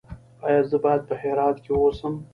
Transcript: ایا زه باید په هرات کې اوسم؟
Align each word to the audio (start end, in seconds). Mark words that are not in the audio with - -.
ایا 0.47 0.61
زه 0.69 0.77
باید 0.85 1.01
په 1.09 1.15
هرات 1.21 1.57
کې 1.63 1.71
اوسم؟ 1.73 2.13